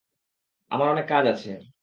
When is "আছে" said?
1.27-1.51